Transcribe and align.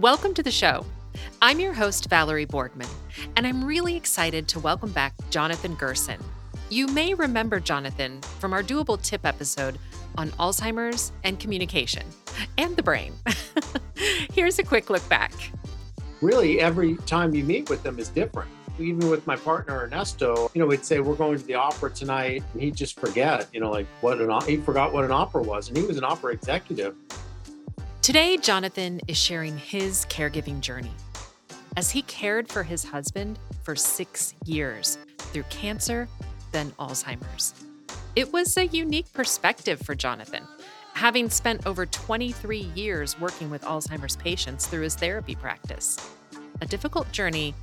Welcome 0.00 0.32
to 0.32 0.42
the 0.42 0.50
show. 0.50 0.86
I'm 1.42 1.60
your 1.60 1.74
host, 1.74 2.08
Valerie 2.08 2.46
Boardman, 2.46 2.88
and 3.36 3.46
I'm 3.46 3.62
really 3.62 3.96
excited 3.96 4.48
to 4.48 4.58
welcome 4.58 4.92
back 4.92 5.12
Jonathan 5.28 5.74
Gerson. 5.74 6.18
You 6.70 6.86
may 6.86 7.12
remember 7.12 7.60
Jonathan 7.60 8.22
from 8.22 8.54
our 8.54 8.62
doable 8.62 8.98
tip 9.02 9.26
episode 9.26 9.78
on 10.16 10.30
Alzheimer's 10.30 11.12
and 11.22 11.38
communication 11.38 12.06
and 12.56 12.74
the 12.76 12.82
brain. 12.82 13.12
Here's 14.32 14.58
a 14.58 14.62
quick 14.62 14.88
look 14.88 15.06
back. 15.10 15.34
Really, 16.22 16.62
every 16.62 16.96
time 17.04 17.34
you 17.34 17.44
meet 17.44 17.68
with 17.68 17.82
them 17.82 17.98
is 17.98 18.08
different. 18.08 18.48
Even 18.78 19.10
with 19.10 19.26
my 19.26 19.36
partner 19.36 19.80
Ernesto, 19.80 20.50
you 20.54 20.62
know, 20.62 20.66
we'd 20.66 20.82
say 20.82 21.00
we're 21.00 21.14
going 21.14 21.36
to 21.36 21.44
the 21.44 21.56
opera 21.56 21.90
tonight, 21.90 22.42
and 22.54 22.62
he'd 22.62 22.74
just 22.74 22.98
forget, 22.98 23.48
you 23.52 23.60
know, 23.60 23.70
like 23.70 23.86
what 24.00 24.18
an 24.18 24.30
he 24.46 24.56
forgot 24.56 24.94
what 24.94 25.04
an 25.04 25.12
opera 25.12 25.42
was, 25.42 25.68
and 25.68 25.76
he 25.76 25.84
was 25.84 25.98
an 25.98 26.04
opera 26.04 26.32
executive. 26.32 26.94
Today, 28.02 28.38
Jonathan 28.38 28.98
is 29.08 29.18
sharing 29.18 29.58
his 29.58 30.06
caregiving 30.06 30.60
journey 30.60 30.94
as 31.76 31.90
he 31.90 32.00
cared 32.02 32.48
for 32.48 32.62
his 32.62 32.82
husband 32.82 33.38
for 33.62 33.76
six 33.76 34.34
years 34.46 34.96
through 35.18 35.42
cancer, 35.44 36.08
then 36.50 36.70
Alzheimer's. 36.78 37.52
It 38.16 38.32
was 38.32 38.56
a 38.56 38.66
unique 38.68 39.12
perspective 39.12 39.82
for 39.82 39.94
Jonathan, 39.94 40.44
having 40.94 41.28
spent 41.28 41.66
over 41.66 41.84
23 41.84 42.70
years 42.74 43.20
working 43.20 43.50
with 43.50 43.62
Alzheimer's 43.62 44.16
patients 44.16 44.66
through 44.66 44.82
his 44.82 44.94
therapy 44.94 45.34
practice. 45.34 45.98
A 46.62 46.66
difficult 46.66 47.12
journey, 47.12 47.54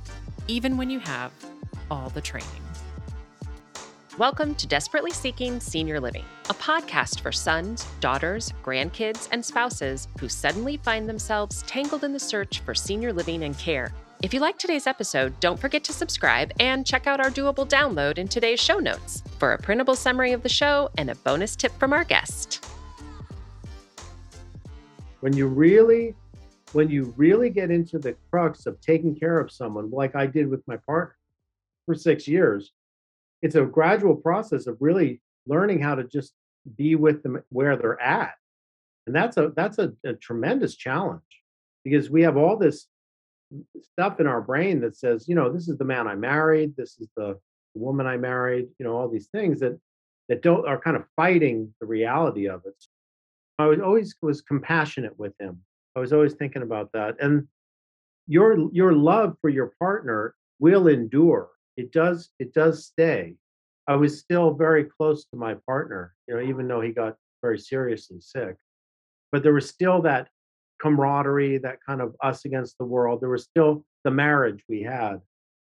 even 0.46 0.76
when 0.76 0.88
you 0.88 1.00
have 1.00 1.32
all 1.90 2.10
the 2.10 2.20
training. 2.20 2.67
Welcome 4.18 4.56
to 4.56 4.66
Desperately 4.66 5.12
Seeking 5.12 5.60
Senior 5.60 6.00
Living, 6.00 6.24
a 6.50 6.54
podcast 6.54 7.20
for 7.20 7.30
sons, 7.30 7.86
daughters, 8.00 8.52
grandkids, 8.64 9.28
and 9.30 9.44
spouses 9.44 10.08
who 10.18 10.28
suddenly 10.28 10.76
find 10.78 11.08
themselves 11.08 11.62
tangled 11.68 12.02
in 12.02 12.12
the 12.12 12.18
search 12.18 12.58
for 12.62 12.74
senior 12.74 13.12
living 13.12 13.44
and 13.44 13.56
care. 13.60 13.92
If 14.20 14.34
you 14.34 14.40
like 14.40 14.58
today's 14.58 14.88
episode, 14.88 15.38
don't 15.38 15.56
forget 15.56 15.84
to 15.84 15.92
subscribe 15.92 16.50
and 16.58 16.84
check 16.84 17.06
out 17.06 17.20
our 17.20 17.30
doable 17.30 17.68
download 17.68 18.18
in 18.18 18.26
today's 18.26 18.58
show 18.58 18.80
notes 18.80 19.22
for 19.38 19.52
a 19.52 19.58
printable 19.58 19.94
summary 19.94 20.32
of 20.32 20.42
the 20.42 20.48
show 20.48 20.90
and 20.98 21.10
a 21.10 21.14
bonus 21.14 21.54
tip 21.54 21.70
from 21.78 21.92
our 21.92 22.02
guest. 22.02 22.66
When 25.20 25.32
you 25.32 25.46
really 25.46 26.16
when 26.72 26.90
you 26.90 27.14
really 27.16 27.50
get 27.50 27.70
into 27.70 28.00
the 28.00 28.16
crux 28.32 28.66
of 28.66 28.80
taking 28.80 29.14
care 29.14 29.38
of 29.38 29.52
someone 29.52 29.92
like 29.92 30.16
I 30.16 30.26
did 30.26 30.48
with 30.48 30.66
my 30.66 30.76
partner 30.78 31.14
for 31.86 31.94
6 31.94 32.26
years, 32.26 32.72
it's 33.42 33.54
a 33.54 33.64
gradual 33.64 34.16
process 34.16 34.66
of 34.66 34.76
really 34.80 35.20
learning 35.46 35.80
how 35.80 35.94
to 35.94 36.04
just 36.04 36.32
be 36.76 36.94
with 36.94 37.22
them 37.22 37.42
where 37.50 37.76
they're 37.76 38.00
at. 38.00 38.34
And 39.06 39.14
that's 39.14 39.36
a 39.36 39.52
that's 39.56 39.78
a, 39.78 39.92
a, 40.04 40.12
tremendous 40.14 40.76
challenge 40.76 41.22
because 41.82 42.10
we 42.10 42.22
have 42.22 42.36
all 42.36 42.56
this 42.56 42.88
stuff 43.80 44.20
in 44.20 44.26
our 44.26 44.42
brain 44.42 44.80
that 44.80 44.94
says 44.94 45.26
you 45.26 45.34
know 45.34 45.50
this 45.50 45.66
is 45.66 45.78
the 45.78 45.84
man 45.84 46.06
i 46.06 46.14
married 46.14 46.76
this 46.76 46.98
is 47.00 47.08
the 47.16 47.38
woman 47.72 48.06
i 48.06 48.14
married 48.14 48.68
you 48.78 48.84
know 48.84 48.94
all 48.94 49.08
these 49.08 49.28
things 49.28 49.60
that 49.60 49.80
that 50.28 50.42
don't 50.42 50.66
are 50.66 50.80
kind 50.80 50.96
of 50.96 51.04
fighting 51.16 51.74
the 51.80 51.86
reality 51.86 52.48
of 52.48 52.62
it. 52.66 52.74
I 53.58 53.66
was 53.66 53.80
always 53.80 54.14
was 54.22 54.40
compassionate 54.42 55.18
with 55.18 55.32
him. 55.40 55.60
I 55.96 56.00
was 56.00 56.12
always 56.12 56.34
thinking 56.34 56.62
about 56.62 56.92
that. 56.92 57.16
And 57.20 57.48
your 58.26 58.70
your 58.72 58.92
love 58.92 59.36
for 59.40 59.50
your 59.50 59.72
partner 59.78 60.34
will 60.58 60.86
endure 60.86 61.48
it 61.78 61.92
does 61.92 62.30
it 62.38 62.52
does 62.52 62.84
stay. 62.84 63.36
I 63.86 63.96
was 63.96 64.18
still 64.18 64.52
very 64.52 64.84
close 64.84 65.24
to 65.26 65.36
my 65.36 65.54
partner, 65.66 66.14
you 66.26 66.34
know, 66.34 66.42
even 66.42 66.68
though 66.68 66.82
he 66.82 66.90
got 66.90 67.16
very 67.40 67.58
seriously 67.58 68.20
sick. 68.20 68.56
But 69.32 69.42
there 69.42 69.54
was 69.54 69.68
still 69.68 70.02
that 70.02 70.28
camaraderie, 70.82 71.58
that 71.58 71.78
kind 71.86 72.02
of 72.02 72.14
us 72.22 72.44
against 72.44 72.76
the 72.76 72.84
world. 72.84 73.20
There 73.20 73.30
was 73.30 73.44
still 73.44 73.84
the 74.04 74.10
marriage 74.10 74.62
we 74.68 74.82
had. 74.82 75.20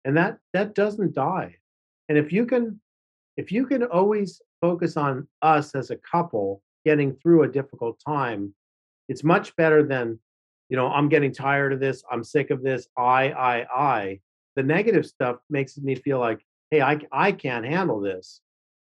And 0.06 0.16
that 0.16 0.38
that 0.54 0.76
doesn't 0.76 1.16
die. 1.16 1.56
And 2.08 2.18
if 2.18 2.32
you 2.32 2.46
can 2.46 2.80
if 3.36 3.52
you 3.52 3.66
can 3.66 3.84
always 3.84 4.42
focus 4.62 4.96
on 4.96 5.28
us 5.42 5.76
as 5.76 5.90
a 5.90 5.98
couple 5.98 6.62
getting 6.86 7.16
through 7.16 7.44
a 7.44 7.48
difficult 7.48 8.00
time, 8.06 8.54
it's 9.10 9.24
much 9.24 9.56
better 9.56 9.84
than, 9.84 10.20
you 10.70 10.78
know, 10.78 10.88
I'm 10.88 11.10
getting 11.10 11.34
tired 11.34 11.74
of 11.74 11.80
this, 11.80 12.04
I'm 12.12 12.24
sick 12.24 12.52
of 12.52 12.64
this, 12.64 12.88
I, 12.98 13.32
I, 13.32 13.66
I 13.76 14.20
the 14.56 14.64
negative 14.64 15.06
stuff 15.06 15.38
makes 15.50 15.78
me 15.78 15.96
feel 15.96 16.20
like, 16.20 16.42
hey, 16.72 16.82
I, 16.82 17.00
I 17.12 17.32
can't 17.32 17.66
handle 17.66 18.00
this. 18.00 18.42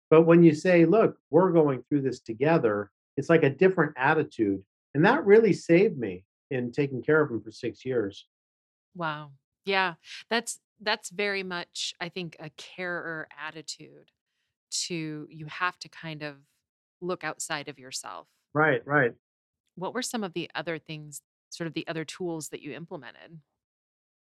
But 0.09 0.23
when 0.23 0.44
you 0.44 0.53
say, 0.53 0.85
look, 0.85 1.17
we're 1.29 1.51
going 1.51 1.84
through 1.89 2.01
this 2.01 2.19
together, 2.19 2.91
it's 3.17 3.29
like 3.29 3.44
a 3.44 3.50
different 3.50 3.94
attitude. 3.97 4.63
And 4.94 5.06
that 5.06 5.25
really 5.25 5.53
saved 5.53 5.97
me 5.97 6.25
in 6.51 6.72
taking 6.72 7.01
care 7.01 7.22
of 7.22 7.31
him 7.31 7.41
for 7.41 7.51
six 7.51 7.84
years. 7.84 8.28
Wow. 8.95 9.31
Yeah. 9.66 9.95
That's 10.29 10.59
that's 10.81 11.09
very 11.09 11.44
much, 11.44 11.94
I 12.00 12.09
think, 12.09 12.35
a 12.40 12.50
carer 12.57 13.28
attitude 13.40 14.11
to 14.85 15.28
you 15.29 15.45
have 15.47 15.79
to 15.79 15.90
kind 15.90 16.23
of 16.23 16.35
look 17.01 17.23
outside 17.23 17.67
of 17.67 17.79
yourself. 17.79 18.28
Right, 18.53 18.85
right. 18.85 19.13
What 19.75 19.94
were 19.94 20.01
some 20.01 20.23
of 20.23 20.34
the 20.34 20.50
other 20.53 20.78
things, 20.78 21.22
sort 21.50 21.67
of 21.67 21.73
the 21.73 21.88
other 21.88 22.05
tools 22.05 22.50
that 22.50 22.61
you 22.61 22.73
implemented? 22.73 23.40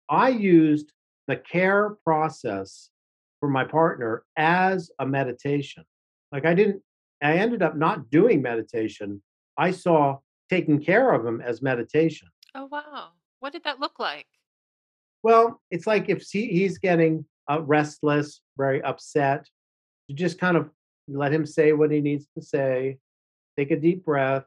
I 0.09 0.29
used 0.29 0.93
the 1.27 1.35
care 1.35 1.97
process 2.03 2.89
for 3.39 3.49
my 3.49 3.63
partner 3.63 4.23
as 4.37 4.91
a 4.99 5.05
meditation. 5.05 5.83
Like 6.31 6.45
I 6.45 6.53
didn't, 6.53 6.81
I 7.21 7.33
ended 7.37 7.61
up 7.61 7.75
not 7.75 8.09
doing 8.09 8.41
meditation. 8.41 9.21
I 9.57 9.71
saw 9.71 10.19
taking 10.49 10.83
care 10.83 11.13
of 11.13 11.25
him 11.25 11.41
as 11.41 11.61
meditation. 11.61 12.27
Oh, 12.53 12.67
wow. 12.71 13.09
What 13.39 13.53
did 13.53 13.63
that 13.63 13.79
look 13.79 13.99
like? 13.99 14.25
Well, 15.23 15.61
it's 15.71 15.87
like 15.87 16.09
if 16.09 16.23
he, 16.29 16.47
he's 16.47 16.77
getting 16.77 17.25
uh, 17.49 17.61
restless, 17.61 18.41
very 18.57 18.81
upset, 18.83 19.47
you 20.07 20.15
just 20.15 20.39
kind 20.39 20.57
of 20.57 20.69
let 21.07 21.33
him 21.33 21.45
say 21.45 21.73
what 21.73 21.91
he 21.91 22.01
needs 22.01 22.27
to 22.37 22.43
say, 22.43 22.97
take 23.57 23.71
a 23.71 23.79
deep 23.79 24.05
breath, 24.05 24.45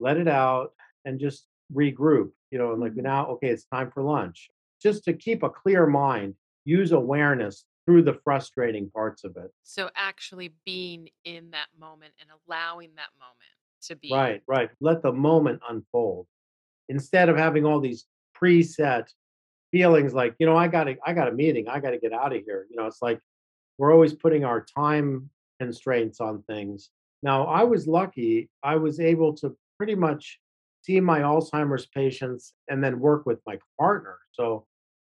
let 0.00 0.16
it 0.16 0.28
out, 0.28 0.72
and 1.04 1.20
just 1.20 1.46
regroup. 1.74 2.30
You 2.50 2.58
know, 2.58 2.72
and 2.72 2.80
like 2.80 2.92
mm-hmm. 2.92 3.02
now, 3.02 3.26
okay, 3.26 3.48
it's 3.48 3.64
time 3.64 3.90
for 3.90 4.02
lunch 4.02 4.50
just 4.82 5.04
to 5.04 5.12
keep 5.12 5.42
a 5.42 5.50
clear 5.50 5.86
mind, 5.86 6.34
use 6.64 6.92
awareness 6.92 7.64
through 7.86 8.02
the 8.02 8.18
frustrating 8.24 8.90
parts 8.90 9.24
of 9.24 9.36
it. 9.36 9.50
So 9.62 9.90
actually 9.96 10.52
being 10.66 11.08
in 11.24 11.50
that 11.52 11.68
moment 11.80 12.12
and 12.20 12.28
allowing 12.46 12.90
that 12.96 13.08
moment 13.18 13.56
to 13.82 13.96
be 13.96 14.12
Right, 14.12 14.42
right. 14.46 14.70
Let 14.80 15.02
the 15.02 15.12
moment 15.12 15.60
unfold. 15.68 16.26
Instead 16.88 17.28
of 17.28 17.36
having 17.36 17.64
all 17.64 17.80
these 17.80 18.06
preset 18.40 19.08
feelings 19.70 20.14
like, 20.14 20.34
you 20.38 20.46
know, 20.46 20.56
I 20.56 20.68
got 20.68 20.84
to 20.84 20.96
I 21.04 21.12
got 21.12 21.28
a 21.28 21.32
meeting, 21.32 21.68
I 21.68 21.80
got 21.80 21.90
to 21.90 21.98
get 21.98 22.12
out 22.12 22.34
of 22.34 22.42
here. 22.44 22.66
You 22.70 22.76
know, 22.76 22.86
it's 22.86 23.02
like 23.02 23.20
we're 23.78 23.92
always 23.92 24.12
putting 24.12 24.44
our 24.44 24.64
time 24.64 25.30
constraints 25.60 26.20
on 26.20 26.42
things. 26.42 26.90
Now, 27.22 27.46
I 27.46 27.64
was 27.64 27.86
lucky. 27.86 28.48
I 28.62 28.76
was 28.76 29.00
able 29.00 29.34
to 29.38 29.56
pretty 29.76 29.94
much 29.94 30.38
see 30.82 31.00
my 31.00 31.20
Alzheimer's 31.20 31.86
patients 31.86 32.54
and 32.68 32.82
then 32.82 33.00
work 33.00 33.26
with 33.26 33.40
my 33.46 33.58
partner. 33.78 34.18
So 34.32 34.66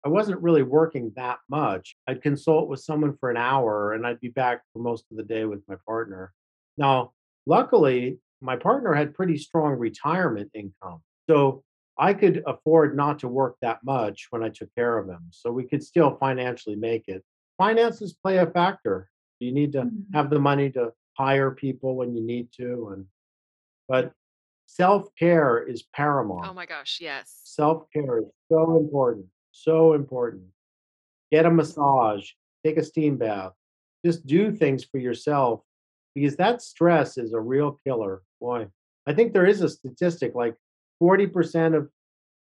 I 0.06 0.08
wasn't 0.08 0.40
really 0.40 0.62
working 0.62 1.12
that 1.16 1.38
much. 1.50 1.96
I'd 2.06 2.22
consult 2.22 2.68
with 2.68 2.78
someone 2.78 3.16
for 3.18 3.28
an 3.28 3.36
hour 3.36 3.92
and 3.92 4.06
I'd 4.06 4.20
be 4.20 4.28
back 4.28 4.62
for 4.72 4.78
most 4.78 5.04
of 5.10 5.16
the 5.16 5.24
day 5.24 5.46
with 5.46 5.62
my 5.66 5.74
partner. 5.84 6.32
Now, 6.78 7.10
luckily, 7.44 8.20
my 8.40 8.54
partner 8.54 8.94
had 8.94 9.14
pretty 9.14 9.36
strong 9.36 9.72
retirement 9.72 10.52
income. 10.54 11.02
So 11.28 11.64
I 11.98 12.14
could 12.14 12.44
afford 12.46 12.96
not 12.96 13.18
to 13.18 13.28
work 13.28 13.56
that 13.62 13.80
much 13.82 14.28
when 14.30 14.44
I 14.44 14.48
took 14.48 14.72
care 14.76 14.96
of 14.96 15.08
him. 15.08 15.26
So 15.30 15.50
we 15.50 15.64
could 15.64 15.82
still 15.82 16.16
financially 16.20 16.76
make 16.76 17.08
it. 17.08 17.24
Finances 17.58 18.12
play 18.22 18.36
a 18.36 18.46
factor. 18.46 19.08
You 19.40 19.50
need 19.50 19.72
to 19.72 19.80
mm-hmm. 19.82 20.14
have 20.14 20.30
the 20.30 20.38
money 20.38 20.70
to 20.70 20.92
hire 21.14 21.50
people 21.50 21.96
when 21.96 22.14
you 22.14 22.22
need 22.24 22.52
to 22.58 22.90
and 22.94 23.06
but 23.88 24.12
self-care 24.66 25.66
is 25.66 25.82
paramount. 25.82 26.46
Oh 26.46 26.54
my 26.54 26.66
gosh, 26.66 26.98
yes. 27.00 27.40
Self-care 27.42 28.18
is 28.18 28.26
so 28.48 28.76
important. 28.76 29.26
So 29.56 29.94
important. 29.94 30.44
Get 31.32 31.46
a 31.46 31.50
massage, 31.50 32.30
take 32.64 32.76
a 32.76 32.84
steam 32.84 33.16
bath, 33.16 33.52
just 34.04 34.26
do 34.26 34.52
things 34.52 34.84
for 34.84 34.98
yourself 34.98 35.60
because 36.14 36.36
that 36.36 36.60
stress 36.60 37.16
is 37.16 37.32
a 37.32 37.40
real 37.40 37.80
killer. 37.84 38.22
Boy, 38.38 38.68
I 39.06 39.14
think 39.14 39.32
there 39.32 39.46
is 39.46 39.62
a 39.62 39.68
statistic 39.68 40.34
like 40.34 40.54
40% 41.02 41.74
of 41.74 41.88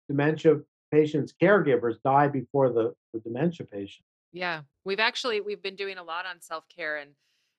dementia 0.07 0.59
patients' 0.91 1.33
caregivers 1.41 1.95
die 2.05 2.27
before 2.27 2.71
the, 2.71 2.93
the 3.13 3.19
dementia 3.19 3.65
patient. 3.65 4.05
Yeah. 4.31 4.61
We've 4.85 4.99
actually 4.99 5.41
we've 5.41 5.63
been 5.63 5.75
doing 5.75 5.97
a 5.97 6.03
lot 6.03 6.27
on 6.27 6.41
self-care 6.41 6.97
and 6.97 7.11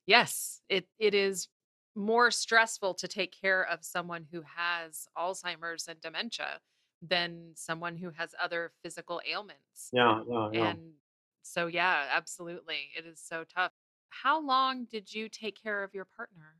yes, 0.07 0.61
it 0.69 0.87
it 0.97 1.13
is 1.13 1.49
more 1.93 2.31
stressful 2.31 2.93
to 2.93 3.07
take 3.07 3.35
care 3.39 3.63
of 3.67 3.83
someone 3.83 4.25
who 4.31 4.43
has 4.55 5.07
Alzheimer's 5.17 5.89
and 5.89 5.99
dementia 5.99 6.61
than 7.01 7.51
someone 7.55 7.95
who 7.95 8.11
has 8.11 8.35
other 8.41 8.71
physical 8.83 9.21
ailments. 9.29 9.89
Yeah, 9.91 10.21
yeah, 10.29 10.49
yeah. 10.53 10.69
And 10.69 10.79
so, 11.41 11.67
yeah, 11.67 12.05
absolutely. 12.13 12.91
It 12.97 13.05
is 13.05 13.19
so 13.19 13.43
tough. 13.43 13.71
How 14.09 14.39
long 14.41 14.85
did 14.85 15.13
you 15.13 15.29
take 15.29 15.61
care 15.61 15.83
of 15.83 15.93
your 15.93 16.05
partner? 16.05 16.57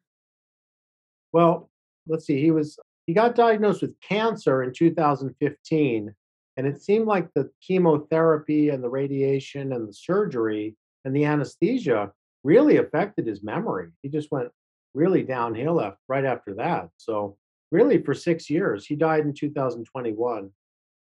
Well, 1.31 1.69
let's 2.07 2.25
see. 2.25 2.41
He 2.41 2.51
was 2.51 2.77
he 3.07 3.13
got 3.13 3.35
diagnosed 3.35 3.81
with 3.81 3.99
cancer 3.99 4.63
in 4.63 4.73
2015, 4.73 6.15
And 6.57 6.67
it 6.67 6.81
seemed 6.81 7.07
like 7.07 7.29
the 7.33 7.49
chemotherapy 7.61 8.69
and 8.69 8.83
the 8.83 8.89
radiation 8.89 9.73
and 9.73 9.87
the 9.87 9.93
surgery 9.93 10.75
and 11.03 11.15
the 11.15 11.25
anesthesia 11.25 12.11
really 12.43 12.77
affected 12.77 13.27
his 13.27 13.43
memory. 13.43 13.89
He 14.01 14.09
just 14.09 14.31
went 14.31 14.49
really 14.93 15.23
downhill 15.23 15.79
af- 15.79 15.97
right 16.07 16.25
after 16.25 16.53
that. 16.55 16.89
So 16.97 17.37
really 17.71 18.01
for 18.01 18.13
6 18.13 18.49
years, 18.49 18.85
he 18.85 18.95
died 18.95 19.25
in 19.25 19.33
2021. 19.33 20.49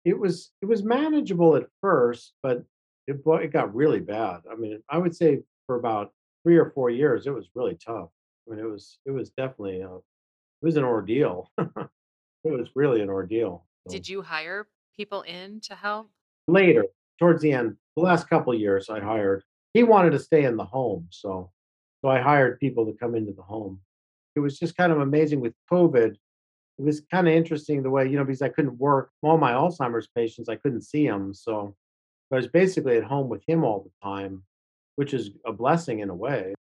It 0.05 0.17
was 0.17 0.51
it 0.61 0.65
was 0.65 0.83
manageable 0.83 1.55
at 1.55 1.67
first, 1.81 2.33
but 2.41 2.63
it 3.07 3.17
it 3.25 3.53
got 3.53 3.75
really 3.75 3.99
bad. 3.99 4.41
I 4.51 4.55
mean, 4.55 4.81
I 4.89 4.97
would 4.97 5.15
say 5.15 5.41
for 5.65 5.75
about 5.75 6.13
3 6.43 6.57
or 6.57 6.71
4 6.71 6.89
years 6.89 7.27
it 7.27 7.33
was 7.33 7.49
really 7.55 7.75
tough. 7.75 8.09
I 8.47 8.51
mean, 8.51 8.59
it 8.59 8.69
was 8.69 8.99
it 9.05 9.11
was 9.11 9.29
definitely 9.31 9.83
uh, 9.83 9.97
it 9.97 10.65
was 10.65 10.77
an 10.77 10.83
ordeal. 10.83 11.51
It 12.43 12.51
was 12.51 12.69
really 12.75 13.01
an 13.01 13.09
ordeal. 13.09 13.65
So 13.87 13.91
Did 13.93 14.07
you 14.07 14.21
hire 14.21 14.67
people 14.95 15.23
in 15.23 15.59
to 15.61 15.75
help? 15.75 16.09
later, 16.47 16.85
towards 17.19 17.41
the 17.41 17.51
end, 17.51 17.75
the 17.97 18.03
last 18.03 18.29
couple 18.29 18.53
of 18.53 18.59
years, 18.59 18.89
I 18.89 18.99
hired. 19.01 19.43
He 19.73 19.83
wanted 19.83 20.11
to 20.11 20.19
stay 20.19 20.45
in 20.45 20.55
the 20.55 20.63
home, 20.63 21.07
so 21.09 21.51
so 22.01 22.07
I 22.09 22.21
hired 22.21 22.59
people 22.59 22.85
to 22.85 22.93
come 22.93 23.15
into 23.15 23.33
the 23.33 23.41
home. 23.41 23.81
It 24.35 24.39
was 24.39 24.57
just 24.59 24.77
kind 24.77 24.91
of 24.91 24.99
amazing 25.01 25.41
with 25.41 25.53
COVID. 25.69 26.15
It 26.79 26.83
was 26.83 27.01
kind 27.11 27.27
of 27.27 27.33
interesting 27.33 27.81
the 27.81 27.89
way 27.89 28.07
you 28.07 28.17
know 28.17 28.23
because 28.23 28.41
I 28.41 28.49
couldn't 28.49 28.77
work. 28.77 29.09
All 29.21 29.37
my 29.37 29.53
Alzheimer's 29.53 30.07
patients, 30.15 30.49
I 30.49 30.55
couldn't 30.55 30.81
see 30.81 31.07
them, 31.07 31.33
so 31.33 31.75
I 32.31 32.35
was 32.35 32.47
basically 32.47 32.97
at 32.97 33.03
home 33.03 33.29
with 33.29 33.43
him 33.47 33.63
all 33.63 33.83
the 33.83 34.07
time, 34.07 34.43
which 34.95 35.13
is 35.13 35.31
a 35.45 35.53
blessing 35.53 35.99
in 35.99 36.09
a 36.09 36.15
way. 36.15 36.53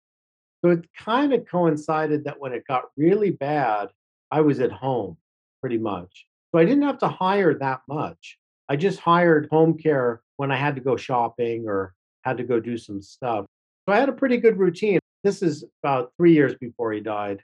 So 0.64 0.70
it 0.70 0.86
kind 0.96 1.32
of 1.32 1.46
coincided 1.46 2.24
that 2.24 2.40
when 2.40 2.52
it 2.52 2.66
got 2.66 2.84
really 2.96 3.30
bad, 3.30 3.88
I 4.30 4.40
was 4.40 4.60
at 4.60 4.72
home 4.72 5.16
pretty 5.60 5.78
much. 5.78 6.26
So 6.52 6.58
I 6.58 6.64
didn't 6.64 6.84
have 6.84 6.98
to 6.98 7.08
hire 7.08 7.54
that 7.54 7.82
much. 7.88 8.38
I 8.68 8.76
just 8.76 9.00
hired 9.00 9.48
home 9.50 9.76
care 9.76 10.22
when 10.36 10.50
I 10.50 10.56
had 10.56 10.74
to 10.76 10.80
go 10.80 10.96
shopping 10.96 11.68
or 11.68 11.94
had 12.24 12.36
to 12.38 12.44
go 12.44 12.58
do 12.58 12.76
some 12.78 13.02
stuff. 13.02 13.46
So 13.88 13.94
I 13.94 13.98
had 13.98 14.08
a 14.08 14.12
pretty 14.12 14.38
good 14.38 14.58
routine. 14.58 14.98
This 15.22 15.42
is 15.42 15.64
about 15.82 16.12
three 16.16 16.32
years 16.32 16.54
before 16.54 16.92
he 16.92 17.00
died. 17.00 17.42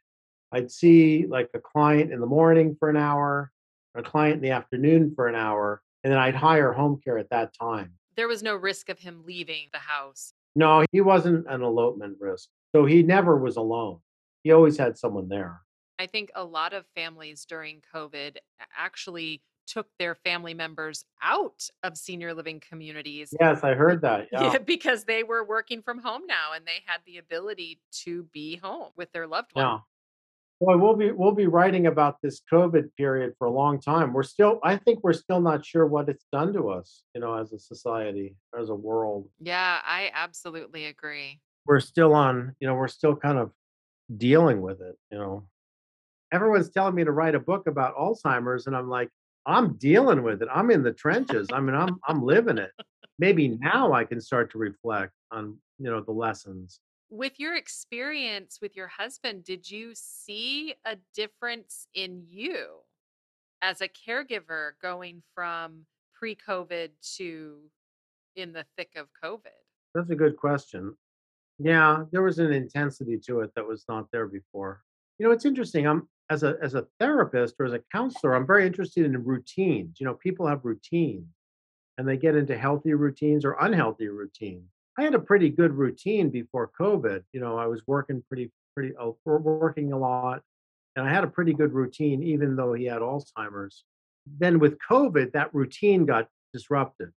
I'd 0.52 0.70
see 0.70 1.26
like 1.26 1.50
a 1.54 1.58
client 1.58 2.12
in 2.12 2.20
the 2.20 2.26
morning 2.26 2.76
for 2.78 2.90
an 2.90 2.96
hour, 2.96 3.50
a 3.94 4.02
client 4.02 4.36
in 4.36 4.42
the 4.42 4.50
afternoon 4.50 5.12
for 5.14 5.28
an 5.28 5.34
hour, 5.34 5.82
and 6.04 6.12
then 6.12 6.20
I'd 6.20 6.34
hire 6.34 6.72
home 6.72 7.00
care 7.02 7.18
at 7.18 7.30
that 7.30 7.54
time. 7.58 7.92
There 8.16 8.28
was 8.28 8.42
no 8.42 8.54
risk 8.54 8.88
of 8.88 8.98
him 8.98 9.22
leaving 9.26 9.68
the 9.72 9.78
house. 9.78 10.34
No, 10.54 10.84
he 10.92 11.00
wasn't 11.00 11.46
an 11.48 11.62
elopement 11.62 12.18
risk. 12.20 12.48
So 12.74 12.84
he 12.84 13.02
never 13.02 13.38
was 13.38 13.56
alone. 13.56 14.00
He 14.44 14.52
always 14.52 14.76
had 14.76 14.98
someone 14.98 15.28
there. 15.28 15.62
I 15.98 16.06
think 16.06 16.30
a 16.34 16.44
lot 16.44 16.72
of 16.72 16.84
families 16.94 17.44
during 17.46 17.80
COVID 17.94 18.36
actually 18.76 19.42
took 19.66 19.86
their 19.98 20.14
family 20.14 20.54
members 20.54 21.04
out 21.22 21.68
of 21.82 21.96
senior 21.96 22.34
living 22.34 22.60
communities 22.60 23.32
Yes, 23.40 23.62
I 23.62 23.74
heard 23.74 24.02
that. 24.02 24.28
Yeah. 24.32 24.52
yeah, 24.52 24.58
because 24.66 25.04
they 25.04 25.22
were 25.22 25.44
working 25.44 25.82
from 25.82 25.98
home 25.98 26.22
now 26.26 26.52
and 26.54 26.66
they 26.66 26.82
had 26.84 26.98
the 27.06 27.18
ability 27.18 27.80
to 28.02 28.24
be 28.32 28.56
home 28.56 28.88
with 28.96 29.12
their 29.12 29.26
loved 29.26 29.54
one. 29.54 29.64
Yeah. 29.64 29.78
Boy, 30.62 30.76
we'll 30.76 30.94
be 30.94 31.10
we'll 31.10 31.32
be 31.32 31.48
writing 31.48 31.88
about 31.88 32.18
this 32.22 32.40
COVID 32.52 32.90
period 32.96 33.32
for 33.36 33.48
a 33.48 33.50
long 33.50 33.80
time. 33.80 34.12
We're 34.12 34.22
still 34.22 34.60
I 34.62 34.76
think 34.76 35.00
we're 35.02 35.12
still 35.12 35.40
not 35.40 35.66
sure 35.66 35.86
what 35.86 36.08
it's 36.08 36.24
done 36.30 36.52
to 36.52 36.70
us, 36.70 37.02
you 37.16 37.20
know, 37.20 37.34
as 37.34 37.52
a 37.52 37.58
society, 37.58 38.36
as 38.56 38.68
a 38.68 38.74
world. 38.74 39.28
Yeah, 39.40 39.80
I 39.84 40.12
absolutely 40.14 40.84
agree. 40.86 41.40
We're 41.66 41.80
still 41.80 42.14
on, 42.14 42.54
you 42.60 42.68
know, 42.68 42.74
we're 42.74 42.86
still 42.86 43.16
kind 43.16 43.38
of 43.38 43.50
dealing 44.16 44.60
with 44.62 44.80
it, 44.80 44.96
you 45.10 45.18
know. 45.18 45.48
Everyone's 46.32 46.70
telling 46.70 46.94
me 46.94 47.02
to 47.02 47.10
write 47.10 47.34
a 47.34 47.40
book 47.40 47.66
about 47.66 47.96
Alzheimer's 47.96 48.68
and 48.68 48.76
I'm 48.76 48.88
like, 48.88 49.08
I'm 49.44 49.74
dealing 49.78 50.22
with 50.22 50.42
it. 50.42 50.48
I'm 50.54 50.70
in 50.70 50.84
the 50.84 50.92
trenches. 50.92 51.48
I 51.52 51.58
mean, 51.58 51.74
I'm 51.74 51.98
I'm 52.06 52.22
living 52.22 52.58
it. 52.58 52.70
Maybe 53.18 53.48
now 53.48 53.92
I 53.92 54.04
can 54.04 54.20
start 54.20 54.52
to 54.52 54.58
reflect 54.58 55.12
on, 55.32 55.58
you 55.80 55.90
know, 55.90 56.00
the 56.02 56.12
lessons. 56.12 56.78
With 57.12 57.38
your 57.38 57.56
experience 57.56 58.58
with 58.62 58.74
your 58.74 58.86
husband, 58.86 59.44
did 59.44 59.70
you 59.70 59.90
see 59.92 60.74
a 60.86 60.96
difference 61.14 61.86
in 61.92 62.22
you 62.26 62.68
as 63.60 63.82
a 63.82 63.88
caregiver 63.88 64.70
going 64.80 65.22
from 65.34 65.84
pre 66.14 66.34
COVID 66.34 66.88
to 67.16 67.58
in 68.34 68.54
the 68.54 68.64
thick 68.78 68.92
of 68.96 69.08
COVID? 69.22 69.60
That's 69.94 70.08
a 70.08 70.14
good 70.14 70.38
question. 70.38 70.96
Yeah, 71.58 72.04
there 72.12 72.22
was 72.22 72.38
an 72.38 72.50
intensity 72.50 73.18
to 73.26 73.40
it 73.40 73.50
that 73.56 73.68
was 73.68 73.84
not 73.90 74.06
there 74.10 74.26
before. 74.26 74.80
You 75.18 75.26
know, 75.26 75.32
it's 75.32 75.44
interesting. 75.44 75.86
I'm 75.86 76.08
as 76.30 76.44
a 76.44 76.56
as 76.62 76.74
a 76.74 76.86
therapist 76.98 77.56
or 77.58 77.66
as 77.66 77.74
a 77.74 77.82
counselor, 77.92 78.34
I'm 78.34 78.46
very 78.46 78.66
interested 78.66 79.04
in 79.04 79.22
routines. 79.22 80.00
You 80.00 80.06
know, 80.06 80.14
people 80.14 80.46
have 80.46 80.64
routines 80.64 81.26
and 81.98 82.08
they 82.08 82.16
get 82.16 82.36
into 82.36 82.56
healthy 82.56 82.94
routines 82.94 83.44
or 83.44 83.58
unhealthy 83.60 84.08
routines. 84.08 84.70
I 84.98 85.02
had 85.02 85.14
a 85.14 85.20
pretty 85.20 85.48
good 85.48 85.72
routine 85.72 86.30
before 86.30 86.70
COVID. 86.78 87.22
You 87.32 87.40
know, 87.40 87.56
I 87.56 87.66
was 87.66 87.82
working 87.86 88.22
pretty 88.28 88.50
pretty 88.74 88.94
uh, 88.96 89.10
working 89.24 89.92
a 89.92 89.98
lot 89.98 90.42
and 90.96 91.06
I 91.06 91.12
had 91.12 91.24
a 91.24 91.28
pretty 91.28 91.52
good 91.52 91.72
routine 91.72 92.22
even 92.22 92.56
though 92.56 92.72
he 92.72 92.84
had 92.84 93.00
Alzheimer's. 93.00 93.84
Then 94.38 94.58
with 94.58 94.78
COVID, 94.78 95.32
that 95.32 95.54
routine 95.54 96.06
got 96.06 96.28
disrupted. 96.52 97.10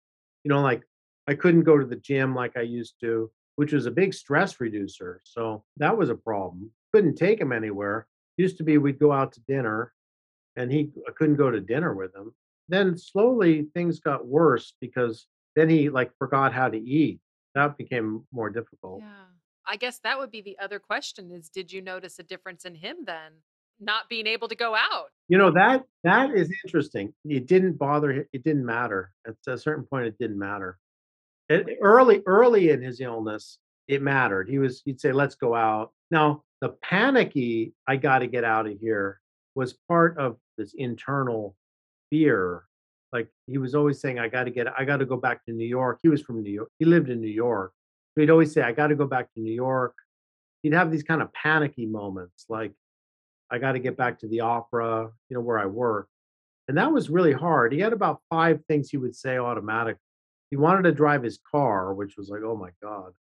You 0.43 0.49
know, 0.49 0.61
like 0.61 0.83
I 1.27 1.33
couldn't 1.33 1.63
go 1.63 1.77
to 1.77 1.85
the 1.85 1.95
gym 1.95 2.35
like 2.35 2.57
I 2.57 2.61
used 2.61 2.95
to, 3.01 3.31
which 3.55 3.73
was 3.73 3.85
a 3.85 3.91
big 3.91 4.13
stress 4.13 4.59
reducer. 4.59 5.21
So 5.23 5.63
that 5.77 5.97
was 5.97 6.09
a 6.09 6.15
problem. 6.15 6.71
Couldn't 6.93 7.15
take 7.15 7.39
him 7.39 7.51
anywhere. 7.51 8.07
Used 8.37 8.57
to 8.57 8.63
be 8.63 8.77
we'd 8.77 8.99
go 8.99 9.11
out 9.11 9.33
to 9.33 9.41
dinner 9.47 9.93
and 10.55 10.71
he 10.71 10.91
I 11.07 11.11
couldn't 11.11 11.35
go 11.35 11.49
to 11.49 11.59
dinner 11.59 11.93
with 11.93 12.15
him. 12.15 12.33
Then 12.69 12.97
slowly 12.97 13.67
things 13.73 13.99
got 13.99 14.25
worse 14.25 14.73
because 14.79 15.27
then 15.55 15.69
he 15.69 15.89
like 15.89 16.11
forgot 16.17 16.53
how 16.53 16.69
to 16.69 16.77
eat. 16.77 17.19
That 17.55 17.77
became 17.77 18.25
more 18.31 18.49
difficult. 18.49 19.01
Yeah. 19.01 19.25
I 19.65 19.77
guess 19.77 19.99
that 19.99 20.17
would 20.19 20.31
be 20.31 20.41
the 20.41 20.57
other 20.61 20.79
question 20.79 21.31
is 21.31 21.49
did 21.49 21.71
you 21.71 21.81
notice 21.81 22.19
a 22.19 22.23
difference 22.23 22.65
in 22.65 22.75
him 22.75 22.97
then? 23.05 23.31
Not 23.79 24.09
being 24.09 24.27
able 24.27 24.47
to 24.47 24.55
go 24.55 24.75
out. 24.75 25.07
You 25.29 25.37
know 25.37 25.51
that 25.51 25.83
that 26.03 26.31
is 26.31 26.51
interesting. 26.65 27.13
It 27.25 27.47
didn't 27.47 27.77
bother 27.77 28.11
him. 28.11 28.25
It 28.33 28.43
didn't 28.43 28.65
matter. 28.65 29.11
At 29.27 29.35
a 29.47 29.57
certain 29.57 29.85
point, 29.85 30.05
it 30.05 30.17
didn't 30.19 30.37
matter. 30.37 30.77
It, 31.49 31.77
early 31.81 32.21
early 32.25 32.69
in 32.69 32.81
his 32.81 33.01
illness, 33.01 33.59
it 33.87 34.01
mattered. 34.01 34.47
He 34.49 34.59
was 34.59 34.81
he'd 34.85 35.01
say, 35.01 35.11
"Let's 35.11 35.35
go 35.35 35.55
out." 35.55 35.91
Now 36.11 36.43
the 36.61 36.69
panicky, 36.81 37.73
"I 37.87 37.97
got 37.97 38.19
to 38.19 38.27
get 38.27 38.43
out 38.43 38.67
of 38.67 38.77
here," 38.79 39.19
was 39.55 39.73
part 39.87 40.17
of 40.17 40.37
this 40.57 40.73
internal 40.77 41.55
fear. 42.09 42.65
Like 43.13 43.29
he 43.47 43.57
was 43.57 43.75
always 43.75 44.01
saying, 44.01 44.19
"I 44.19 44.27
got 44.27 44.45
to 44.45 44.51
get. 44.51 44.67
I 44.77 44.83
got 44.83 44.97
to 44.97 45.05
go 45.05 45.17
back 45.17 45.45
to 45.45 45.53
New 45.53 45.67
York." 45.67 45.99
He 46.01 46.09
was 46.09 46.21
from 46.21 46.41
New 46.41 46.51
York. 46.51 46.69
He 46.79 46.85
lived 46.85 47.09
in 47.09 47.21
New 47.21 47.27
York. 47.27 47.71
He'd 48.15 48.31
always 48.31 48.51
say, 48.51 48.61
"I 48.61 48.71
got 48.71 48.87
to 48.87 48.95
go 48.95 49.05
back 49.05 49.31
to 49.33 49.39
New 49.39 49.53
York." 49.53 49.95
He'd 50.63 50.73
have 50.73 50.91
these 50.91 51.03
kind 51.03 51.21
of 51.21 51.31
panicky 51.33 51.85
moments, 51.85 52.45
like 52.49 52.73
I 53.53 53.59
got 53.59 53.73
to 53.73 53.79
get 53.79 53.95
back 53.95 54.19
to 54.19 54.27
the 54.27 54.39
opera, 54.39 55.11
you 55.29 55.35
know, 55.35 55.41
where 55.41 55.59
I 55.59 55.67
work. 55.67 56.07
And 56.67 56.77
that 56.77 56.91
was 56.91 57.09
really 57.09 57.33
hard. 57.33 57.71
He 57.71 57.79
had 57.79 57.93
about 57.93 58.21
five 58.29 58.61
things 58.67 58.89
he 58.89 58.97
would 58.97 59.15
say 59.15 59.37
automatically. 59.37 59.99
He 60.49 60.57
wanted 60.57 60.83
to 60.83 60.91
drive 60.91 61.21
his 61.21 61.39
car, 61.51 61.93
which 61.93 62.15
was 62.17 62.29
like, 62.29 62.41
oh 62.43 62.55
my 62.55 62.69
God. 62.81 63.11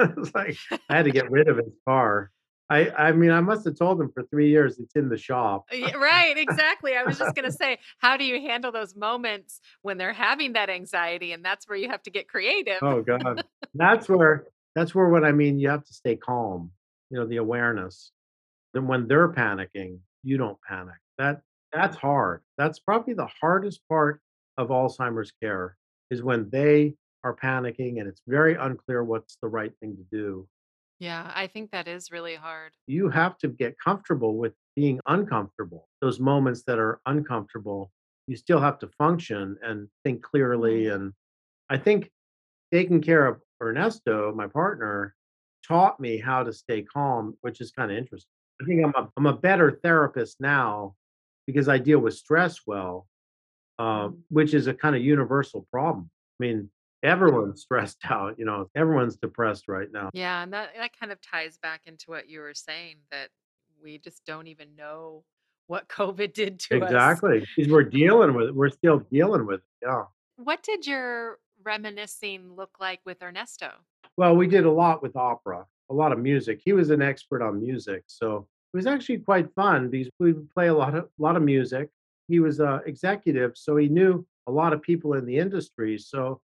it's 0.18 0.34
like 0.34 0.56
I 0.88 0.96
had 0.96 1.06
to 1.06 1.10
get 1.10 1.30
rid 1.30 1.48
of 1.48 1.56
his 1.56 1.72
car. 1.86 2.30
I 2.70 2.88
I 2.90 3.12
mean, 3.12 3.30
I 3.32 3.40
must 3.40 3.64
have 3.64 3.76
told 3.76 4.00
him 4.00 4.10
for 4.12 4.22
three 4.22 4.48
years 4.48 4.78
it's 4.78 4.94
in 4.94 5.08
the 5.08 5.18
shop. 5.18 5.66
Right, 6.00 6.38
exactly. 6.38 6.96
I 6.96 7.02
was 7.02 7.18
just 7.18 7.34
going 7.34 7.44
to 7.44 7.52
say, 7.52 7.78
how 7.98 8.16
do 8.16 8.24
you 8.24 8.40
handle 8.40 8.72
those 8.72 8.96
moments 8.96 9.60
when 9.82 9.98
they're 9.98 10.12
having 10.12 10.54
that 10.54 10.70
anxiety? 10.70 11.32
And 11.32 11.44
that's 11.44 11.68
where 11.68 11.76
you 11.76 11.88
have 11.88 12.02
to 12.04 12.10
get 12.10 12.28
creative. 12.28 12.78
Oh 12.82 13.02
God. 13.02 13.44
That's 13.74 14.08
where 14.08 14.46
that's 14.74 14.94
where 14.94 15.08
what 15.08 15.24
I 15.24 15.32
mean, 15.32 15.58
you 15.58 15.68
have 15.68 15.84
to 15.84 15.92
stay 15.92 16.16
calm, 16.16 16.70
you 17.10 17.18
know, 17.18 17.26
the 17.26 17.36
awareness. 17.36 18.12
Then 18.72 18.86
when 18.86 19.08
they're 19.08 19.32
panicking, 19.32 19.98
you 20.22 20.38
don't 20.38 20.58
panic. 20.66 20.94
That 21.18 21.42
that's 21.72 21.96
hard. 21.96 22.42
That's 22.56 22.78
probably 22.78 23.14
the 23.14 23.28
hardest 23.40 23.80
part 23.88 24.20
of 24.56 24.68
Alzheimer's 24.68 25.32
care 25.42 25.76
is 26.10 26.22
when 26.22 26.48
they 26.50 26.94
are 27.24 27.36
panicking 27.36 28.00
and 28.00 28.08
it's 28.08 28.22
very 28.26 28.54
unclear 28.54 29.04
what's 29.04 29.36
the 29.42 29.48
right 29.48 29.72
thing 29.80 29.96
to 29.96 30.04
do. 30.16 30.46
Yeah, 31.00 31.32
I 31.34 31.46
think 31.46 31.70
that 31.72 31.88
is 31.88 32.12
really 32.12 32.36
hard. 32.36 32.72
You 32.86 33.08
have 33.08 33.38
to 33.38 33.48
get 33.48 33.74
comfortable 33.82 34.36
with 34.36 34.54
being 34.76 35.00
uncomfortable. 35.06 35.88
Those 36.00 36.20
moments 36.20 36.62
that 36.64 36.78
are 36.78 37.00
uncomfortable, 37.06 37.90
you 38.26 38.36
still 38.36 38.60
have 38.60 38.78
to 38.80 38.88
function 38.98 39.58
and 39.62 39.88
think 40.04 40.22
clearly. 40.22 40.84
Mm. 40.84 40.94
And 40.94 41.12
I 41.70 41.78
think 41.78 42.10
taking 42.72 43.00
care 43.00 43.26
of 43.26 43.40
Ernesto, 43.62 44.32
my 44.34 44.46
partner, 44.46 45.16
taught 45.66 46.00
me 46.00 46.18
how 46.18 46.42
to 46.44 46.52
stay 46.52 46.82
calm, 46.82 47.36
which 47.40 47.60
is 47.60 47.70
kind 47.72 47.90
of 47.90 47.96
interesting. 47.98 48.30
I 48.62 48.66
think 48.66 48.84
I'm 48.84 48.94
a, 48.94 49.10
I'm 49.16 49.26
a 49.26 49.36
better 49.36 49.80
therapist 49.82 50.40
now 50.40 50.96
because 51.46 51.68
I 51.68 51.78
deal 51.78 51.98
with 52.00 52.14
stress 52.14 52.60
well, 52.66 53.08
uh, 53.78 54.08
Mm. 54.08 54.22
which 54.28 54.54
is 54.54 54.66
a 54.66 54.74
kind 54.74 54.94
of 54.96 55.02
universal 55.02 55.66
problem. 55.70 56.10
I 56.40 56.44
mean, 56.44 56.70
everyone's 57.02 57.62
stressed 57.62 57.98
out, 58.10 58.38
you 58.38 58.44
know, 58.44 58.68
everyone's 58.74 59.16
depressed 59.16 59.68
right 59.68 59.88
now. 59.92 60.10
Yeah, 60.12 60.42
and 60.42 60.52
that 60.52 60.70
that 60.76 60.98
kind 60.98 61.12
of 61.12 61.20
ties 61.20 61.58
back 61.58 61.82
into 61.86 62.06
what 62.08 62.28
you 62.28 62.40
were 62.40 62.54
saying 62.54 62.96
that 63.10 63.28
we 63.82 63.98
just 63.98 64.24
don't 64.24 64.46
even 64.46 64.76
know 64.76 65.24
what 65.66 65.88
COVID 65.88 66.32
did 66.32 66.58
to 66.60 66.82
us. 66.82 66.90
Exactly. 66.90 67.46
We're 67.68 67.84
dealing 67.84 68.34
with 68.34 68.48
it. 68.48 68.54
We're 68.54 68.70
still 68.70 68.98
dealing 69.10 69.46
with 69.46 69.60
it. 69.60 69.86
Yeah. 69.86 70.04
What 70.36 70.62
did 70.62 70.86
your 70.86 71.38
reminiscing 71.62 72.54
look 72.56 72.76
like 72.80 73.00
with 73.04 73.22
Ernesto? 73.22 73.70
Well, 74.16 74.36
we 74.36 74.46
did 74.46 74.64
a 74.64 74.70
lot 74.70 75.02
with 75.02 75.16
opera, 75.16 75.66
a 75.90 75.94
lot 75.94 76.12
of 76.12 76.18
music. 76.18 76.60
He 76.64 76.72
was 76.72 76.90
an 76.90 77.02
expert 77.02 77.42
on 77.42 77.62
music, 77.62 78.04
so 78.06 78.46
it 78.72 78.76
was 78.76 78.86
actually 78.86 79.18
quite 79.18 79.52
fun 79.54 79.90
because 79.90 80.10
we 80.18 80.32
would 80.32 80.50
play 80.50 80.68
a 80.68 80.74
lot 80.74 80.94
of 80.94 81.08
lot 81.18 81.36
of 81.36 81.42
music. 81.42 81.90
He 82.28 82.40
was 82.40 82.60
a 82.60 82.80
executive, 82.86 83.56
so 83.56 83.76
he 83.76 83.88
knew 83.88 84.26
a 84.46 84.52
lot 84.52 84.72
of 84.72 84.82
people 84.82 85.14
in 85.14 85.26
the 85.26 85.36
industry. 85.36 85.98
So 85.98 86.40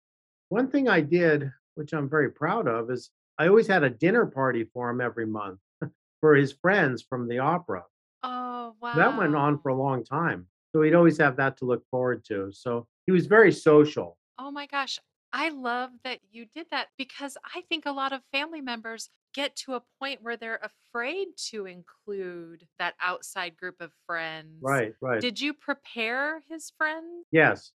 one 0.52 0.68
thing 0.68 0.86
I 0.86 1.00
did, 1.00 1.50
which 1.76 1.94
I'm 1.94 2.10
very 2.10 2.30
proud 2.30 2.68
of, 2.68 2.90
is 2.90 3.10
I 3.38 3.48
always 3.48 3.66
had 3.66 3.84
a 3.84 3.90
dinner 3.90 4.26
party 4.26 4.64
for 4.64 4.90
him 4.90 5.00
every 5.00 5.24
month 5.26 5.58
for 6.20 6.34
his 6.34 6.52
friends 6.52 7.02
from 7.02 7.26
the 7.26 7.38
opera. 7.38 7.84
Oh, 8.22 8.74
wow. 8.78 8.94
That 8.94 9.16
went 9.16 9.34
on 9.34 9.58
for 9.60 9.70
a 9.70 9.74
long 9.74 10.04
time. 10.04 10.46
So 10.70 10.82
he'd 10.82 10.94
always 10.94 11.16
have 11.16 11.36
that 11.36 11.56
to 11.58 11.64
look 11.64 11.82
forward 11.90 12.22
to. 12.26 12.50
So 12.52 12.86
he 13.06 13.12
was 13.12 13.26
very 13.26 13.50
social. 13.50 14.18
Oh 14.38 14.50
my 14.50 14.66
gosh. 14.66 14.98
I 15.32 15.48
love 15.48 15.90
that 16.04 16.18
you 16.30 16.44
did 16.54 16.66
that 16.70 16.88
because 16.98 17.38
I 17.42 17.62
think 17.70 17.86
a 17.86 17.92
lot 17.92 18.12
of 18.12 18.20
family 18.30 18.60
members 18.60 19.08
get 19.32 19.56
to 19.56 19.74
a 19.74 19.82
point 19.98 20.22
where 20.22 20.36
they're 20.36 20.60
afraid 20.62 21.28
to 21.50 21.64
include 21.64 22.66
that 22.78 22.94
outside 23.00 23.56
group 23.56 23.76
of 23.80 23.90
friends. 24.06 24.58
Right, 24.60 24.92
right. 25.00 25.22
Did 25.22 25.40
you 25.40 25.54
prepare 25.54 26.42
his 26.50 26.70
friends? 26.76 27.24
Yes, 27.32 27.72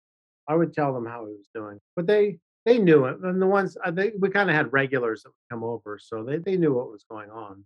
I 0.48 0.54
would 0.54 0.76
tell 0.76 0.94
them 0.94 1.08
how 1.08 1.26
he 1.26 1.34
was 1.34 1.50
doing, 1.56 1.80
but 1.96 2.06
they 2.06 2.38
they 2.68 2.78
knew 2.78 3.06
it, 3.06 3.18
and 3.24 3.42
the 3.42 3.48
ones 3.48 3.78
uh, 3.86 3.90
they 3.90 4.12
we 4.20 4.30
kinda 4.30 4.52
had 4.54 4.74
regulars 4.74 5.24
that 5.24 5.30
would 5.30 5.50
come 5.50 5.64
over, 5.64 5.98
so 5.98 6.22
they 6.24 6.38
they 6.38 6.58
knew 6.58 6.74
what 6.74 6.92
was 6.92 7.06
going 7.10 7.32
on. 7.32 7.64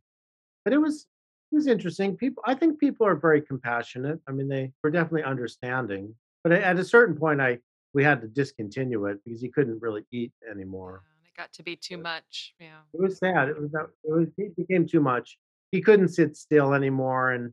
But 0.63 0.73
it 0.73 0.77
was 0.77 1.07
it 1.51 1.55
was 1.55 1.65
interesting. 1.65 2.15
People 2.15 2.43
I 2.45 2.53
think 2.53 2.79
people 2.79 3.07
are 3.07 3.15
very 3.15 3.41
compassionate. 3.41 4.19
I 4.27 4.31
mean, 4.31 4.47
they 4.47 4.71
were 4.83 4.91
definitely 4.91 5.23
understanding, 5.23 6.13
but 6.43 6.51
at 6.53 6.77
a 6.77 6.85
certain 6.85 7.15
point, 7.17 7.41
I 7.41 7.57
we 7.95 8.03
had 8.03 8.21
to 8.21 8.27
discontinue 8.27 9.05
it 9.07 9.17
because 9.25 9.41
he 9.41 9.49
couldn't 9.49 9.81
really 9.81 10.05
eat 10.11 10.31
anymore. 10.49 11.01
and 11.17 11.25
it 11.27 11.35
got 11.35 11.51
to 11.53 11.63
be 11.63 11.75
too 11.75 11.97
much. 11.97 12.53
Yeah. 12.59 12.81
It 12.93 13.01
was 13.01 13.17
sad. 13.17 13.49
It 13.49 13.59
was 13.59 13.71
that 13.71 13.87
it 14.03 14.11
was 14.13 14.27
it 14.37 14.55
became 14.55 14.85
too 14.87 15.01
much. 15.01 15.39
He 15.71 15.81
couldn't 15.81 16.09
sit 16.09 16.37
still 16.37 16.73
anymore, 16.75 17.31
and 17.31 17.51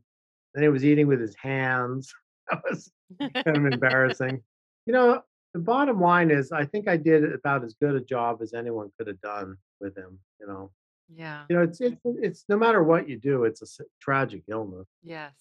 then 0.53 0.61
he 0.63 0.69
was 0.69 0.85
eating 0.85 1.07
with 1.07 1.19
his 1.19 1.35
hands. 1.35 2.13
That 2.51 2.63
was 2.67 2.91
kind 3.45 3.57
of 3.57 3.65
embarrassing. 3.73 4.41
You 4.87 4.93
know, 4.93 5.21
the 5.53 5.59
bottom 5.59 5.99
line 5.99 6.31
is 6.31 6.51
I 6.51 6.65
think 6.65 6.87
I 6.87 6.97
did 6.97 7.33
about 7.33 7.63
as 7.63 7.75
good 7.81 7.95
a 7.95 8.01
job 8.01 8.41
as 8.41 8.53
anyone 8.53 8.91
could 8.97 9.07
have 9.07 9.21
done 9.21 9.57
with 9.79 9.97
him, 9.97 10.19
you 10.39 10.47
know? 10.47 10.71
yeah. 11.13 11.43
You 11.49 11.57
know, 11.57 11.63
it's 11.63 11.81
it's 11.81 11.97
it's 12.05 12.45
no 12.49 12.57
matter 12.57 12.83
what 12.83 13.09
you 13.09 13.17
do, 13.17 13.45
it's 13.45 13.61
a 13.79 13.83
tragic 14.01 14.43
illness. 14.47 14.87
Yes, 15.03 15.33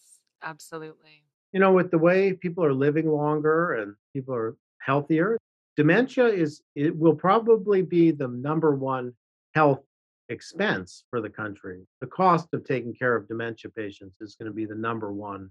absolutely. 0.42 1.24
You 1.52 1.60
know, 1.60 1.72
with 1.72 1.90
the 1.90 1.98
way 1.98 2.32
people 2.32 2.64
are 2.64 2.74
living 2.74 3.10
longer 3.10 3.74
and 3.74 3.94
people 4.12 4.34
are 4.34 4.56
healthier, 4.80 5.38
dementia 5.76 6.26
is 6.26 6.62
it 6.74 6.96
will 6.96 7.14
probably 7.14 7.82
be 7.82 8.10
the 8.10 8.28
number 8.28 8.74
1 8.74 9.12
health 9.54 9.82
expense 10.28 11.04
for 11.10 11.20
the 11.20 11.30
country. 11.30 11.86
The 12.00 12.06
cost 12.06 12.48
of 12.52 12.64
taking 12.64 12.94
care 12.94 13.16
of 13.16 13.28
dementia 13.28 13.70
patients 13.70 14.16
is 14.20 14.36
gonna 14.36 14.52
be 14.52 14.66
the 14.66 14.74
number 14.74 15.12
1 15.12 15.50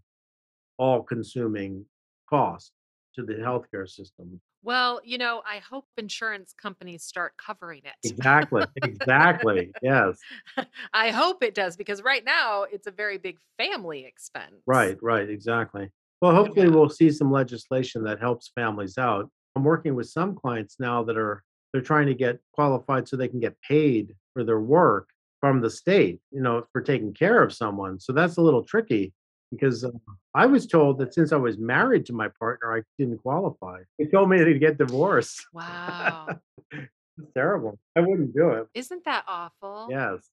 all-consuming 0.78 1.86
cost 2.30 2.72
to 3.18 3.24
the 3.26 3.34
healthcare 3.34 3.90
system. 3.90 4.40
Well, 4.64 5.02
you 5.04 5.18
know, 5.18 5.42
I 5.46 5.58
hope 5.58 5.86
insurance 5.98 6.54
companies 6.54 7.04
start 7.04 7.34
covering 7.38 7.82
it. 7.84 7.94
Exactly, 8.10 8.64
exactly, 8.84 9.72
yes. 9.82 10.18
I 10.94 11.10
hope 11.10 11.44
it 11.44 11.56
does 11.56 11.76
because 11.76 12.02
right 12.02 12.24
now 12.24 12.64
it's 12.64 12.88
a 12.88 12.92
very 12.92 13.18
big 13.18 13.40
family 13.58 14.06
expense. 14.06 14.62
Right, 14.66 14.98
right, 15.02 15.30
exactly. 15.30 15.90
Well, 16.22 16.34
hopefully, 16.34 16.68
Yeah. 16.68 16.74
we'll 16.74 16.90
see 16.90 17.12
some 17.12 17.32
legislation 17.32 18.04
that 18.04 18.20
helps 18.20 18.52
families 18.56 18.98
out. 18.98 19.30
I'm 19.56 19.64
working 19.64 19.96
with 19.96 20.08
some 20.10 20.36
clients 20.36 20.78
now 20.80 21.04
that 21.04 21.18
are 21.18 21.44
they're 21.74 21.82
trying 21.82 22.08
to 22.08 22.14
get 22.14 22.40
qualified 22.54 23.08
so 23.08 23.18
they 23.18 23.28
can 23.28 23.40
get 23.40 23.60
paid 23.62 24.16
for 24.34 24.44
their 24.44 24.60
work 24.60 25.10
from 25.40 25.62
the 25.62 25.70
state, 25.70 26.20
you 26.32 26.42
know, 26.42 26.66
for 26.72 26.82
taking 26.82 27.14
care 27.14 27.44
of 27.44 27.54
someone. 27.54 28.00
So 28.00 28.14
that's 28.14 28.38
a 28.38 28.42
little 28.42 28.64
tricky 28.64 29.14
because, 29.52 29.84
uh, 29.84 29.92
I 30.34 30.46
was 30.46 30.68
told 30.68 31.00
that 31.00 31.14
since 31.14 31.32
I 31.32 31.38
was 31.38 31.58
married 31.58 32.06
to 32.08 32.14
my 32.14 32.30
partner, 32.40 32.78
I 32.78 32.82
didn't 32.98 33.20
qualify. 33.20 33.82
They 33.98 34.06
told 34.06 34.30
me 34.30 34.44
to 34.44 34.60
get 34.60 34.78
divorced. 34.78 35.46
Wow. 35.54 36.28
It's 37.20 37.34
terrible. 37.34 37.80
I 37.96 38.02
wouldn't 38.02 38.34
do 38.36 38.50
it. 38.52 38.68
Isn't 38.74 39.04
that 39.06 39.24
awful? 39.28 39.88
Yes. 39.90 40.30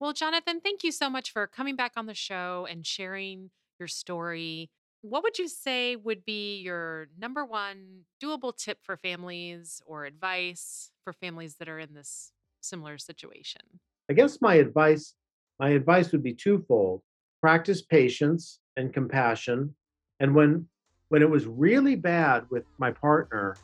Well, 0.00 0.14
Jonathan, 0.14 0.60
thank 0.60 0.82
you 0.82 0.92
so 0.92 1.10
much 1.10 1.30
for 1.30 1.46
coming 1.46 1.76
back 1.76 1.92
on 1.96 2.06
the 2.06 2.14
show 2.14 2.66
and 2.70 2.86
sharing 2.86 3.50
your 3.78 3.88
story. 3.88 4.70
What 5.02 5.22
would 5.22 5.38
you 5.38 5.48
say 5.48 5.96
would 5.96 6.24
be 6.24 6.60
your 6.60 7.08
number 7.18 7.44
one 7.44 8.04
doable 8.22 8.56
tip 8.56 8.78
for 8.82 8.96
families 8.96 9.82
or 9.84 10.04
advice 10.04 10.90
for 11.04 11.12
families 11.12 11.56
that 11.56 11.68
are 11.68 11.78
in 11.78 11.92
this 11.92 12.32
similar 12.62 12.96
situation? 12.96 13.62
I 14.10 14.14
guess 14.14 14.40
my 14.40 14.54
advice 14.54 15.14
my 15.58 15.70
advice 15.70 16.10
would 16.12 16.22
be 16.22 16.32
twofold. 16.32 17.02
Practice 17.40 17.82
patience 17.82 18.60
and 18.76 18.92
compassion. 18.92 19.74
And 20.20 20.34
when 20.34 20.66
when 21.08 21.22
it 21.22 21.30
was 21.30 21.46
really 21.46 21.96
bad 21.96 22.44
with 22.50 22.64
my 22.78 22.92
partner, 22.92 23.56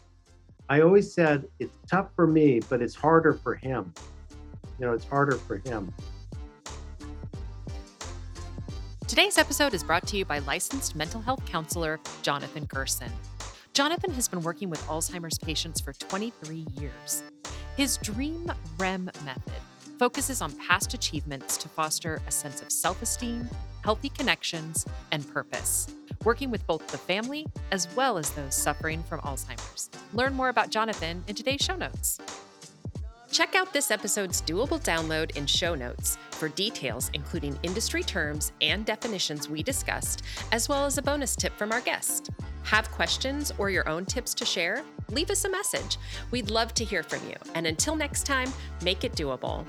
I 0.69 0.81
always 0.81 1.15
said 1.15 1.47
it's 1.61 1.77
tough 1.89 2.09
for 2.17 2.27
me, 2.27 2.61
but 2.69 2.83
it's 2.83 2.95
harder 2.95 3.35
for 3.35 3.55
him. 3.55 3.95
You 4.79 4.87
know, 4.87 4.93
it's 4.93 5.05
harder 5.05 5.37
for 5.37 5.59
him. 5.59 5.95
Today's 9.07 9.39
episode 9.39 9.75
is 9.75 9.85
brought 9.85 10.07
to 10.09 10.17
you 10.17 10.25
by 10.25 10.41
licensed 10.41 10.97
mental 10.97 11.21
health 11.21 11.47
counselor 11.47 12.01
Jonathan 12.23 12.65
Gerson. 12.65 13.13
Jonathan 13.73 14.13
has 14.15 14.27
been 14.27 14.43
working 14.43 14.69
with 14.69 14.81
Alzheimer's 14.89 15.39
patients 15.39 15.81
for 15.81 15.93
23 15.93 16.67
years. 16.81 17.23
His 17.77 17.99
Dream 17.99 18.51
REM 18.79 19.05
method 19.25 19.63
focuses 19.99 20.43
on 20.43 20.53
past 20.53 20.95
achievements 20.95 21.57
to 21.59 21.69
foster 21.69 22.21
a 22.27 22.31
sense 22.31 22.63
of 22.63 22.71
self 22.71 23.03
esteem, 23.03 23.49
healthy 23.83 24.09
connections, 24.11 24.87
and 25.13 25.29
purpose, 25.33 25.95
working 26.25 26.51
with 26.51 26.67
both 26.67 26.87
the 26.89 26.99
family 26.99 27.47
as 27.73 27.89
well 27.95 28.19
as 28.19 28.31
those 28.31 28.55
suffering 28.55 29.03
from 29.03 29.21
Alzheimer's. 29.21 29.91
Learn 30.13 30.35
more 30.35 30.49
about 30.49 30.71
Jonathan 30.71 31.23
in 31.29 31.35
today's 31.35 31.61
show 31.61 31.77
notes. 31.77 32.19
Check 33.31 33.55
out 33.55 33.73
this 33.73 33.91
episode's 33.91 34.41
doable 34.43 34.83
download 34.83 35.37
in 35.37 35.47
show 35.47 35.75
notes 35.75 36.17
for 36.31 36.49
details, 36.49 37.11
including 37.13 37.59
industry 37.63 38.03
terms 38.03 38.53
and 38.61 38.87
definitions 38.87 39.49
we 39.49 39.63
discussed, 39.63 40.23
as 40.53 40.69
well 40.69 40.87
as 40.87 40.97
a 40.97 41.03
bonus 41.03 41.35
tip 41.37 41.53
from 41.59 41.73
our 41.73 41.81
guest. 41.81 42.31
Have 42.67 42.91
questions 42.91 43.53
or 43.59 43.71
your 43.71 43.89
own 43.89 44.05
tips 44.05 44.35
to 44.35 44.45
share? 44.45 44.85
Leave 45.11 45.31
us 45.31 45.45
a 45.45 45.49
message. 45.49 45.99
We'd 46.33 46.51
love 46.51 46.75
to 46.75 46.85
hear 46.85 47.05
from 47.05 47.21
you. 47.29 47.37
And 47.55 47.65
until 47.65 47.95
next 47.95 48.27
time, 48.27 48.53
make 48.83 49.05
it 49.05 49.13
doable. 49.13 49.65